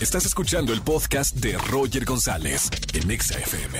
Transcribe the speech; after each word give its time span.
Estás 0.00 0.26
escuchando 0.26 0.74
el 0.74 0.82
podcast 0.82 1.36
de 1.36 1.56
Roger 1.56 2.04
González 2.04 2.68
en 2.92 3.10
Exa 3.10 3.38
FM. 3.38 3.78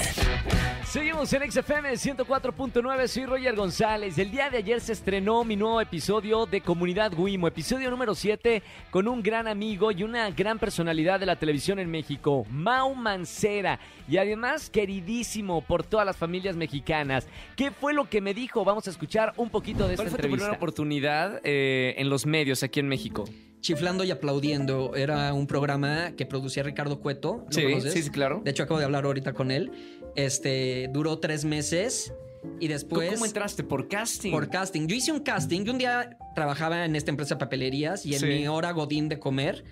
Seguimos 0.86 1.30
en 1.34 1.52
XFM 1.52 1.92
104.9, 1.92 3.06
soy 3.06 3.26
Roger 3.26 3.54
González. 3.54 4.16
El 4.16 4.30
día 4.30 4.48
de 4.48 4.56
ayer 4.56 4.80
se 4.80 4.94
estrenó 4.94 5.44
mi 5.44 5.56
nuevo 5.56 5.78
episodio 5.78 6.46
de 6.46 6.62
Comunidad 6.62 7.12
Wimo, 7.12 7.46
episodio 7.46 7.90
número 7.90 8.14
7, 8.14 8.62
con 8.90 9.08
un 9.08 9.22
gran 9.22 9.46
amigo 9.46 9.92
y 9.92 10.04
una 10.04 10.30
gran 10.30 10.58
personalidad 10.58 11.20
de 11.20 11.26
la 11.26 11.36
televisión 11.36 11.78
en 11.80 11.90
México, 11.90 12.46
Mau 12.48 12.94
Mancera, 12.94 13.78
y 14.08 14.16
además 14.16 14.70
queridísimo 14.70 15.60
por 15.60 15.84
todas 15.84 16.06
las 16.06 16.16
familias 16.16 16.56
mexicanas. 16.56 17.28
¿Qué 17.56 17.70
fue 17.70 17.92
lo 17.92 18.08
que 18.08 18.22
me 18.22 18.32
dijo? 18.32 18.64
Vamos 18.64 18.86
a 18.86 18.90
escuchar 18.90 19.34
un 19.36 19.50
poquito 19.50 19.86
de 19.86 19.94
esta 19.94 20.04
¿Cuál 20.04 20.10
fue 20.12 20.18
tu 20.18 20.24
entrevista. 20.24 20.46
primera 20.46 20.56
oportunidad 20.56 21.40
eh, 21.44 21.94
en 21.98 22.08
los 22.08 22.24
medios 22.24 22.62
aquí 22.62 22.80
en 22.80 22.88
México? 22.88 23.26
Chiflando 23.60 24.04
y 24.04 24.10
aplaudiendo 24.10 24.94
era 24.94 25.32
un 25.34 25.46
programa 25.46 26.12
que 26.16 26.24
producía 26.26 26.62
Ricardo 26.62 27.00
Cueto. 27.00 27.44
¿lo 27.46 27.52
Sí, 27.52 27.62
conoces? 27.62 27.92
sí, 27.92 28.02
sí, 28.02 28.10
claro. 28.10 28.40
De 28.44 28.50
hecho, 28.52 28.62
acabo 28.62 28.78
de 28.78 28.84
hablar 28.84 29.04
ahorita 29.04 29.32
con 29.32 29.50
él. 29.50 29.72
Este 30.14 30.88
duró 30.92 31.18
tres 31.18 31.44
meses 31.44 32.12
y 32.60 32.66
¿Tú 32.68 32.72
después. 32.72 33.12
¿Cómo 33.14 33.26
entraste? 33.26 33.64
¿Por 33.64 33.88
casting? 33.88 34.30
Por 34.30 34.48
casting. 34.48 34.86
Yo 34.86 34.94
hice 34.94 35.10
un 35.10 35.20
casting. 35.20 35.64
Yo 35.64 35.72
un 35.72 35.78
día 35.78 36.16
trabajaba 36.34 36.84
en 36.84 36.94
esta 36.94 37.10
empresa 37.10 37.34
de 37.34 37.38
papelerías 37.40 38.06
y 38.06 38.14
en 38.14 38.20
Sí. 38.20 38.26
mi 38.26 38.46
hora 38.48 38.70
godín 38.72 39.08
de 39.08 39.18
comer 39.18 39.64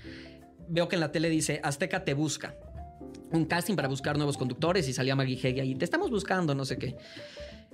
veo 0.68 0.88
que 0.88 0.96
en 0.96 1.00
la 1.00 1.12
tele 1.12 1.28
dice 1.28 1.60
Azteca 1.62 2.04
te 2.04 2.14
busca. 2.14 2.56
Un 3.30 3.44
casting 3.44 3.76
para 3.76 3.86
buscar 3.88 4.16
nuevos 4.16 4.36
conductores 4.36 4.88
y 4.88 4.92
salía 4.92 5.14
Maggie 5.14 5.38
Heggie 5.40 5.60
ahí. 5.60 5.74
Te 5.74 5.84
estamos 5.84 6.10
buscando, 6.10 6.54
no 6.54 6.64
sé 6.64 6.78
qué. 6.78 6.96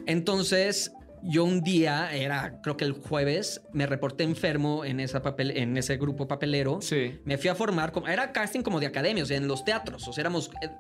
Entonces, 0.07 0.93
yo 1.23 1.45
un 1.45 1.63
día, 1.63 2.15
era 2.15 2.61
creo 2.63 2.77
que 2.77 2.85
el 2.85 2.93
jueves, 2.93 3.63
me 3.73 3.87
reporté 3.87 4.25
enfermo 4.25 4.85
en, 4.85 5.01
esa 5.01 5.23
papel, 5.23 5.51
en 5.57 5.77
ese 5.77 5.97
grupo 5.97 6.27
papelero. 6.29 6.81
Sí. 6.81 7.19
Me 7.25 7.39
fui 7.39 7.49
a 7.51 7.55
formar, 7.55 7.93
como, 7.93 8.09
era 8.09 8.33
casting 8.33 8.61
como 8.63 8.81
de 8.81 8.87
academia, 8.87 9.23
o 9.23 9.27
sea, 9.27 9.37
en 9.37 9.47
los 9.49 9.65
teatros, 9.65 10.07
o 10.09 10.13
sea, 10.13 10.23
éramos... 10.23 10.51
eh, 10.63 10.71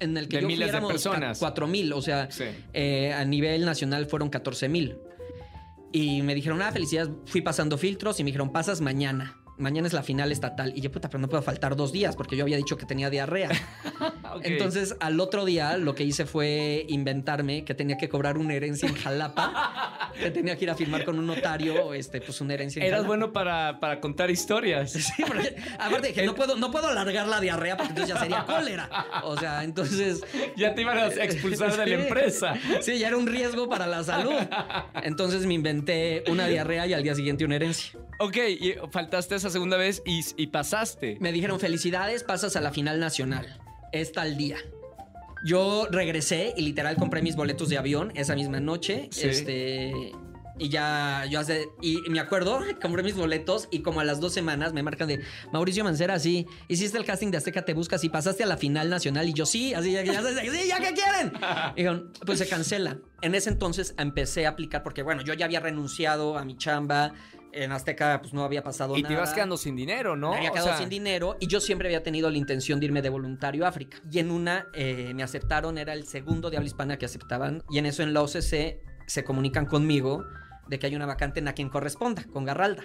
En 0.00 0.16
el 0.16 0.28
que 0.28 0.36
De 0.36 0.42
yo 0.42 0.48
fui 0.48 0.54
miles 0.54 0.66
de 0.66 0.70
éramos 0.70 0.90
personas. 0.92 1.38
cuatro 1.38 1.66
mil, 1.66 1.92
o 1.92 2.02
sea, 2.02 2.28
Sí. 2.30 2.44
eh, 2.72 3.12
a 3.12 3.24
nivel 3.24 3.64
nacional 3.64 4.06
fueron 4.06 4.28
14 4.30 4.68
mil. 4.68 4.96
Y 5.92 6.22
me 6.22 6.34
dijeron, 6.34 6.60
ah, 6.60 6.72
felicidades, 6.72 7.10
fui 7.26 7.40
pasando 7.40 7.78
filtros 7.78 8.18
y 8.18 8.24
me 8.24 8.28
dijeron, 8.28 8.50
pasas 8.52 8.80
mañana. 8.80 9.36
Mañana 9.56 9.86
es 9.86 9.92
la 9.92 10.02
final 10.02 10.32
estatal. 10.32 10.72
Y 10.74 10.80
yo, 10.80 10.90
puta, 10.90 11.08
pero 11.08 11.20
no 11.20 11.28
puedo 11.28 11.40
faltar 11.40 11.76
dos 11.76 11.92
días 11.92 12.16
porque 12.16 12.36
yo 12.36 12.42
había 12.42 12.56
dicho 12.56 12.76
que 12.76 12.86
tenía 12.86 13.08
diarrea. 13.10 13.50
Entonces, 14.42 14.96
al 14.98 15.20
otro 15.20 15.44
día, 15.44 15.76
lo 15.76 15.94
que 15.94 16.02
hice 16.02 16.26
fue 16.26 16.84
inventarme 16.88 17.64
que 17.64 17.74
tenía 17.74 17.96
que 17.96 18.08
cobrar 18.08 18.36
una 18.38 18.54
herencia 18.54 18.88
en 18.88 18.96
Jalapa, 18.96 19.52
que 20.12 20.30
tenía 20.30 20.56
que 20.56 20.64
ir 20.64 20.70
a 20.70 20.74
firmar 20.74 21.04
con 21.04 21.18
un 21.18 21.26
notario, 21.26 21.94
este, 21.94 22.20
pues 22.20 22.40
una 22.40 22.54
herencia 22.54 22.80
en 22.80 22.88
Eras 22.88 23.06
bueno 23.06 23.32
para, 23.32 23.80
para 23.80 24.00
contar 24.00 24.30
historias. 24.30 24.92
Sí, 25.14 25.22
porque 25.26 25.54
aparte 25.78 26.08
dije, 26.08 26.24
no 26.24 26.34
puedo, 26.34 26.56
no 26.56 26.70
puedo 26.70 26.88
alargar 26.88 27.28
la 27.28 27.40
diarrea 27.40 27.76
porque 27.76 27.90
entonces 27.90 28.14
ya 28.14 28.20
sería 28.20 28.44
cólera. 28.44 28.88
O 29.24 29.36
sea, 29.36 29.62
entonces. 29.64 30.22
Ya 30.56 30.74
te 30.74 30.82
iban 30.82 30.96
a 30.98 31.08
expulsar 31.08 31.76
de 31.76 31.86
la 31.86 31.94
empresa. 32.04 32.54
Sí, 32.80 32.98
ya 32.98 33.08
era 33.08 33.16
un 33.16 33.26
riesgo 33.26 33.68
para 33.68 33.86
la 33.86 34.04
salud. 34.04 34.34
Entonces 35.02 35.46
me 35.46 35.54
inventé 35.54 36.22
una 36.28 36.46
diarrea 36.46 36.86
y 36.86 36.94
al 36.94 37.02
día 37.02 37.14
siguiente 37.14 37.44
una 37.44 37.56
herencia. 37.56 37.98
Ok, 38.20 38.36
y 38.36 38.74
faltaste 38.90 39.34
esa 39.34 39.50
segunda 39.50 39.76
vez 39.76 40.02
y, 40.06 40.20
y 40.36 40.46
pasaste. 40.48 41.16
Me 41.20 41.32
dijeron, 41.32 41.58
felicidades, 41.58 42.22
pasas 42.22 42.56
a 42.56 42.60
la 42.60 42.70
final 42.70 43.00
nacional. 43.00 43.60
Es 43.92 44.12
tal 44.12 44.36
día. 44.36 44.58
Yo 45.44 45.86
regresé 45.90 46.54
y 46.56 46.62
literal 46.62 46.96
compré 46.96 47.20
mis 47.20 47.36
boletos 47.36 47.68
de 47.68 47.78
avión 47.78 48.12
esa 48.14 48.34
misma 48.34 48.60
noche. 48.60 49.08
Sí. 49.10 49.28
Este. 49.28 50.12
Y 50.58 50.68
ya, 50.68 51.26
yo 51.28 51.40
hace. 51.40 51.68
Y 51.82 51.98
me 52.08 52.20
acuerdo, 52.20 52.60
compré 52.82 53.02
mis 53.02 53.16
boletos 53.16 53.68
y 53.70 53.80
como 53.80 54.00
a 54.00 54.04
las 54.04 54.20
dos 54.20 54.32
semanas 54.32 54.72
me 54.72 54.82
marcan 54.82 55.08
de 55.08 55.20
Mauricio 55.52 55.84
Mancera, 55.84 56.18
sí. 56.18 56.46
Hiciste 56.68 56.96
el 56.96 57.04
casting 57.04 57.30
de 57.30 57.38
Azteca 57.38 57.64
Te 57.64 57.74
Buscas 57.74 58.04
y 58.04 58.08
pasaste 58.08 58.44
a 58.44 58.46
la 58.46 58.56
final 58.56 58.88
nacional. 58.88 59.28
Y 59.28 59.32
yo, 59.32 59.46
sí, 59.46 59.74
así, 59.74 59.92
ya, 59.92 60.02
ya, 60.02 60.22
sí, 60.22 60.68
ya 60.68 60.78
que 60.78 60.94
quieren. 60.94 61.32
Y 61.72 61.76
dijeron, 61.76 62.12
pues 62.24 62.38
se 62.38 62.48
cancela. 62.48 62.98
En 63.20 63.34
ese 63.34 63.50
entonces 63.50 63.94
empecé 63.98 64.46
a 64.46 64.50
aplicar 64.50 64.82
porque, 64.82 65.02
bueno, 65.02 65.22
yo 65.22 65.34
ya 65.34 65.46
había 65.46 65.60
renunciado 65.60 66.38
a 66.38 66.44
mi 66.44 66.56
chamba. 66.56 67.12
En 67.56 67.70
Azteca, 67.72 68.20
pues 68.20 68.32
no 68.34 68.42
había 68.44 68.62
pasado 68.62 68.96
Y 68.96 69.02
nada. 69.02 69.08
te 69.08 69.14
ibas 69.20 69.32
quedando 69.32 69.56
sin 69.56 69.76
dinero, 69.76 70.16
¿no? 70.16 70.30
Me 70.30 70.36
había 70.38 70.50
O 70.50 70.52
quedado 70.54 70.68
sea, 70.70 70.78
sin 70.78 70.88
dinero 70.88 71.36
y 71.40 71.46
yo 71.46 71.60
siempre 71.60 71.88
había 71.88 72.02
tenido 72.02 72.28
la 72.30 72.36
intención 72.36 72.80
de 72.80 72.86
irme 72.86 73.00
de 73.00 73.10
voluntario 73.10 73.64
a 73.64 73.68
África. 73.68 73.98
Y 74.10 74.18
en 74.18 74.30
una 74.30 74.66
eh, 74.74 75.12
me 75.14 75.22
aceptaron, 75.22 75.78
era 75.78 75.92
el 75.92 76.04
segundo 76.06 76.50
de 76.50 76.56
habla 76.56 76.66
hispana 76.66 76.98
que 76.98 77.06
aceptaban. 77.06 77.62
Y 77.70 77.78
en 77.78 77.86
eso 77.86 78.02
en 78.02 78.12
la 78.12 78.22
OCC 78.22 78.80
se 79.06 79.24
comunican 79.24 79.66
conmigo 79.66 80.24
de 80.68 80.78
que 80.78 80.86
hay 80.86 80.96
una 80.96 81.06
vacante 81.06 81.40
en 81.40 81.48
a 81.48 81.52
quien 81.52 81.68
corresponda, 81.68 82.24
con 82.24 82.44
Garralda. 82.44 82.84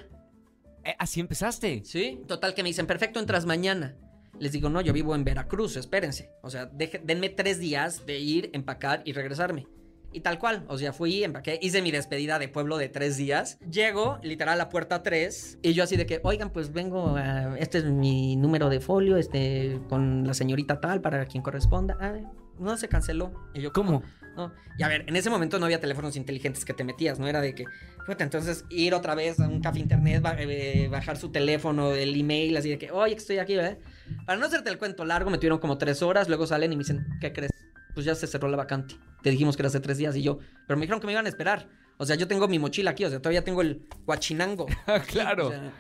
eh, 0.84 0.96
así 1.00 1.20
empezaste. 1.20 1.82
Sí. 1.84 2.22
Total 2.28 2.54
que 2.54 2.62
me 2.64 2.70
dicen, 2.70 2.86
perfecto, 2.88 3.20
entras 3.20 3.46
mañana. 3.46 3.96
Les 4.40 4.52
digo, 4.54 4.70
no, 4.70 4.80
yo 4.82 4.94
vivo 4.94 5.16
en 5.16 5.24
Veracruz, 5.26 5.76
espérense. 5.78 6.30
O 6.44 6.50
sea, 6.50 6.70
deje- 6.72 7.02
denme 7.04 7.30
tres 7.30 7.60
días 7.60 8.06
de 8.06 8.20
ir, 8.20 8.50
empacar 8.54 9.02
y 9.04 9.12
regresarme. 9.14 9.68
Y 10.12 10.22
tal 10.22 10.40
cual, 10.40 10.66
o 10.68 10.78
sea, 10.78 10.92
fui, 10.92 11.24
empaqué, 11.24 11.60
hice 11.62 11.82
mi 11.82 11.92
despedida 11.92 12.40
de 12.40 12.48
pueblo 12.48 12.78
de 12.78 12.90
tres 12.90 13.16
días. 13.18 13.60
Llego, 13.70 14.20
literal, 14.24 14.56
a 14.56 14.58
la 14.58 14.70
puerta 14.70 15.04
3. 15.04 15.60
Y 15.62 15.74
yo 15.74 15.84
así 15.84 15.98
de 15.98 16.06
que, 16.08 16.20
oigan, 16.24 16.50
pues 16.50 16.74
vengo, 16.74 17.16
a- 17.16 17.58
este 17.60 17.78
es 17.78 17.86
mi 17.86 18.36
número 18.36 18.70
de 18.70 18.80
folio, 18.80 19.18
este, 19.18 19.80
con 19.88 20.26
la 20.26 20.34
señorita 20.34 20.80
tal, 20.82 21.02
para 21.02 21.26
quien 21.28 21.44
corresponda. 21.44 21.96
Ah, 22.00 22.16
no, 22.58 22.76
se 22.78 22.88
canceló. 22.88 23.32
Y 23.54 23.62
yo, 23.62 23.72
¿Cómo? 23.72 24.02
no. 24.36 24.52
Y 24.78 24.84
a 24.84 24.88
ver, 24.88 25.04
en 25.08 25.16
ese 25.16 25.30
momento 25.30 25.60
no 25.60 25.66
había 25.66 25.80
teléfonos 25.82 26.16
inteligentes 26.16 26.64
que 26.66 26.74
te 26.74 26.84
metías, 26.86 27.20
no 27.20 27.28
era 27.28 27.42
de 27.42 27.54
que, 27.54 27.66
puta, 28.08 28.24
entonces 28.24 28.64
ir 28.70 28.94
otra 28.96 29.14
vez 29.14 29.40
a 29.40 29.48
un 29.48 29.60
café 29.62 29.80
internet, 29.80 30.24
eh, 30.40 30.88
bajar 30.90 31.18
su 31.18 31.30
teléfono, 31.30 31.92
el 31.94 32.18
email, 32.20 32.56
así 32.58 32.70
de 32.70 32.78
que, 32.78 32.90
oye, 32.92 33.14
que 33.16 33.20
estoy 33.20 33.38
aquí, 33.40 33.56
¿verdad? 33.56 33.78
Para 34.26 34.40
no 34.40 34.46
hacerte 34.46 34.70
el 34.70 34.78
cuento 34.78 35.04
largo, 35.06 35.30
me 35.30 35.38
tuvieron 35.38 35.60
como 35.60 35.78
tres 35.78 36.02
horas, 36.02 36.30
luego 36.30 36.48
salen 36.48 36.72
y 36.72 36.78
me 36.78 36.82
dicen, 36.84 37.06
¿qué 37.20 37.34
crees? 37.34 37.52
Pues 37.94 38.06
ya 38.06 38.16
se 38.16 38.28
cerró 38.28 38.48
la 38.50 38.58
vacante. 38.58 38.96
Te 39.22 39.30
dijimos 39.32 39.56
que 39.58 39.62
era 39.64 39.68
hace 39.68 39.80
tres 39.80 39.98
días 39.98 40.16
y 40.16 40.22
yo, 40.22 40.40
pero 40.68 40.78
me 40.78 40.82
dijeron 40.82 41.00
que 41.00 41.08
me 41.08 41.14
iban 41.14 41.26
a 41.26 41.30
esperar. 41.30 41.68
O 41.98 42.06
sea, 42.06 42.16
yo 42.16 42.28
tengo 42.28 42.48
mi 42.48 42.60
mochila 42.60 42.92
aquí, 42.92 43.04
o 43.04 43.10
sea, 43.10 43.20
todavía 43.22 43.44
tengo 43.44 43.62
el 43.62 43.86
guachinango. 44.06 44.68
aquí, 44.86 45.08
Claro. 45.14 45.48
o 45.48 45.52
sea, 45.52 45.74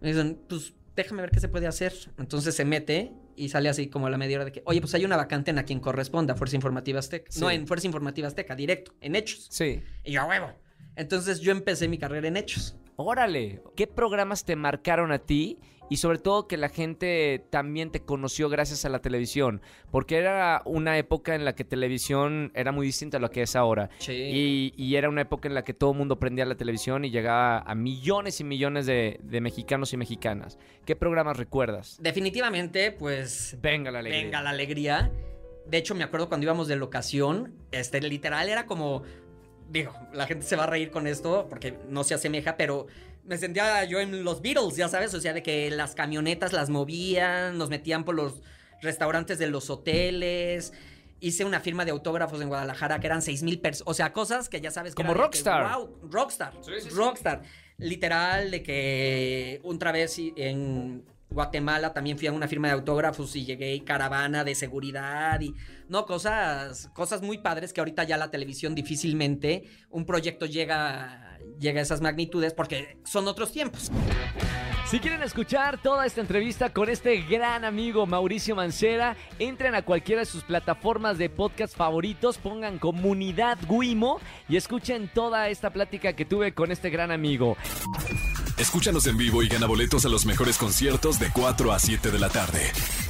me 0.00 0.08
dicen, 0.08 0.40
pues 0.48 0.74
déjame 0.94 1.22
ver 1.22 1.30
qué 1.30 1.40
se 1.40 1.48
puede 1.48 1.66
hacer. 1.66 1.92
Entonces 2.18 2.54
se 2.54 2.64
mete 2.64 3.12
y 3.36 3.48
sale 3.48 3.68
así 3.68 3.88
como 3.88 4.06
a 4.06 4.10
la 4.10 4.18
media 4.18 4.36
hora 4.36 4.44
de 4.44 4.52
que, 4.52 4.62
oye, 4.66 4.80
pues 4.80 4.94
hay 4.94 5.04
una 5.04 5.16
vacante 5.16 5.50
en 5.50 5.58
a 5.58 5.64
quien 5.64 5.80
corresponda, 5.80 6.34
Fuerza 6.36 6.56
Informativa 6.56 6.98
Azteca. 7.00 7.30
Sí. 7.32 7.40
No, 7.40 7.50
en 7.50 7.66
Fuerza 7.66 7.86
Informativa 7.86 8.28
Azteca, 8.28 8.54
directo, 8.54 8.92
en 9.00 9.16
Hechos. 9.16 9.46
Sí. 9.50 9.82
Y 10.04 10.12
yo, 10.12 10.20
a 10.22 10.26
huevo. 10.26 10.52
Entonces 10.94 11.40
yo 11.40 11.50
empecé 11.52 11.88
mi 11.88 11.98
carrera 11.98 12.28
en 12.28 12.36
Hechos. 12.36 12.76
Órale, 12.96 13.62
¿qué 13.76 13.86
programas 13.86 14.44
te 14.44 14.56
marcaron 14.56 15.10
a 15.10 15.18
ti? 15.18 15.58
Y 15.90 15.96
sobre 15.98 16.18
todo 16.18 16.46
que 16.48 16.56
la 16.56 16.70
gente 16.70 17.44
también 17.50 17.90
te 17.90 18.00
conoció 18.00 18.48
gracias 18.48 18.84
a 18.86 18.88
la 18.88 19.00
televisión, 19.00 19.60
porque 19.90 20.16
era 20.16 20.62
una 20.64 20.96
época 20.96 21.34
en 21.34 21.44
la 21.44 21.54
que 21.54 21.64
televisión 21.64 22.52
era 22.54 22.72
muy 22.72 22.86
distinta 22.86 23.18
a 23.18 23.20
lo 23.20 23.30
que 23.30 23.42
es 23.42 23.56
ahora. 23.56 23.90
Sí. 23.98 24.12
Y, 24.12 24.74
y 24.76 24.96
era 24.96 25.08
una 25.08 25.22
época 25.22 25.48
en 25.48 25.54
la 25.54 25.64
que 25.64 25.74
todo 25.74 25.90
el 25.92 25.98
mundo 25.98 26.18
prendía 26.18 26.46
la 26.46 26.54
televisión 26.54 27.04
y 27.04 27.10
llegaba 27.10 27.58
a 27.58 27.74
millones 27.74 28.40
y 28.40 28.44
millones 28.44 28.86
de, 28.86 29.18
de 29.22 29.40
mexicanos 29.40 29.92
y 29.92 29.96
mexicanas. 29.96 30.58
¿Qué 30.86 30.96
programas 30.96 31.36
recuerdas? 31.36 31.98
Definitivamente, 32.00 32.92
pues 32.92 33.58
Venga 33.60 33.90
la 33.90 33.98
alegría. 33.98 34.22
venga 34.22 34.42
la 34.42 34.50
alegría. 34.50 35.12
De 35.66 35.76
hecho, 35.78 35.94
me 35.94 36.04
acuerdo 36.04 36.28
cuando 36.28 36.44
íbamos 36.44 36.68
de 36.68 36.76
locación, 36.76 37.52
este, 37.72 38.00
literal 38.00 38.48
era 38.48 38.66
como, 38.66 39.02
digo, 39.68 39.92
la 40.12 40.26
gente 40.26 40.46
se 40.46 40.54
va 40.56 40.64
a 40.64 40.66
reír 40.66 40.90
con 40.90 41.06
esto 41.06 41.46
porque 41.50 41.76
no 41.88 42.04
se 42.04 42.14
asemeja, 42.14 42.56
pero 42.56 42.86
me 43.30 43.38
sentía 43.38 43.84
yo 43.84 44.00
en 44.00 44.24
los 44.24 44.42
Beatles, 44.42 44.74
ya 44.74 44.88
sabes, 44.88 45.14
o 45.14 45.20
sea, 45.20 45.32
de 45.32 45.40
que 45.40 45.70
las 45.70 45.94
camionetas 45.94 46.52
las 46.52 46.68
movían, 46.68 47.58
nos 47.58 47.70
metían 47.70 48.02
por 48.02 48.16
los 48.16 48.42
restaurantes 48.82 49.38
de 49.38 49.46
los 49.46 49.70
hoteles. 49.70 50.72
Hice 51.20 51.44
una 51.44 51.60
firma 51.60 51.84
de 51.84 51.92
autógrafos 51.92 52.40
en 52.42 52.48
Guadalajara 52.48 52.98
que 52.98 53.06
eran 53.06 53.22
6 53.22 53.44
mil 53.44 53.60
personas. 53.60 53.88
O 53.88 53.94
sea, 53.94 54.12
cosas 54.12 54.48
que 54.48 54.60
ya 54.60 54.72
sabes 54.72 54.96
que 54.96 55.02
Como 55.04 55.14
que, 55.14 55.20
rockstar. 55.20 55.76
wow, 55.78 55.96
rockstar. 56.10 56.54
Sí, 56.60 56.72
sí, 56.80 56.88
sí. 56.88 56.96
rockstar. 56.96 57.42
Literal, 57.78 58.50
de 58.50 58.64
que 58.64 59.60
otra 59.62 59.92
vez 59.92 60.16
en 60.34 61.04
Guatemala 61.30 61.92
también 61.92 62.18
fui 62.18 62.26
a 62.26 62.32
una 62.32 62.48
firma 62.48 62.66
de 62.66 62.74
autógrafos 62.74 63.36
y 63.36 63.44
llegué 63.44 63.76
y 63.76 63.80
caravana 63.82 64.42
de 64.42 64.56
seguridad 64.56 65.40
y 65.40 65.54
no 65.88 66.04
cosas 66.04 66.90
cosas 66.94 67.22
muy 67.22 67.38
padres 67.38 67.72
que 67.72 67.80
ahorita 67.80 68.02
ya 68.02 68.16
la 68.16 68.32
televisión 68.32 68.74
difícilmente 68.74 69.62
un 69.90 70.04
proyecto 70.04 70.46
llega 70.46 71.29
llega 71.60 71.78
a 71.78 71.82
esas 71.82 72.00
magnitudes 72.00 72.52
porque 72.52 72.96
son 73.04 73.28
otros 73.28 73.52
tiempos. 73.52 73.92
Si 74.90 74.98
quieren 74.98 75.22
escuchar 75.22 75.80
toda 75.80 76.04
esta 76.04 76.20
entrevista 76.20 76.72
con 76.72 76.88
este 76.88 77.22
gran 77.22 77.64
amigo 77.64 78.06
Mauricio 78.06 78.56
Mancera, 78.56 79.16
entren 79.38 79.76
a 79.76 79.82
cualquiera 79.82 80.22
de 80.22 80.26
sus 80.26 80.42
plataformas 80.42 81.16
de 81.16 81.30
podcast 81.30 81.76
favoritos, 81.76 82.38
pongan 82.38 82.80
comunidad 82.80 83.56
Guimo 83.68 84.18
y 84.48 84.56
escuchen 84.56 85.08
toda 85.14 85.48
esta 85.48 85.70
plática 85.70 86.14
que 86.14 86.24
tuve 86.24 86.54
con 86.54 86.72
este 86.72 86.90
gran 86.90 87.12
amigo. 87.12 87.56
Escúchanos 88.58 89.06
en 89.06 89.16
vivo 89.16 89.44
y 89.44 89.48
gana 89.48 89.66
boletos 89.66 90.04
a 90.06 90.08
los 90.08 90.26
mejores 90.26 90.58
conciertos 90.58 91.20
de 91.20 91.30
4 91.32 91.72
a 91.72 91.78
7 91.78 92.10
de 92.10 92.18
la 92.18 92.28
tarde 92.28 92.60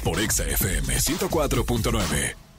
por 0.03 0.19
Exa 0.19 0.45
FM 0.45 0.93
104.9. 0.93 2.50